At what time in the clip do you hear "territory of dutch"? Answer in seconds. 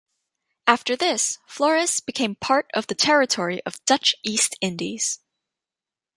2.95-4.15